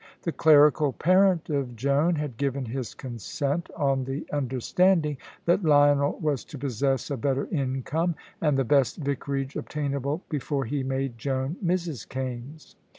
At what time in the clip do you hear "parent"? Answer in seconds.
0.93-1.51